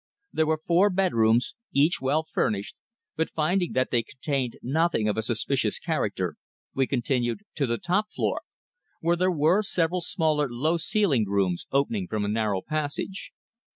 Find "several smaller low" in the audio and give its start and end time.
9.61-10.77